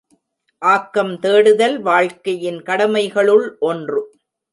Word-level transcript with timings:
ஆக்கம் 0.61 1.19
தேடுதல் 1.19 1.81
வாழ்க்கையின் 1.81 2.57
கடமைகளுள் 2.61 3.45
ஒன்று. 3.59 4.01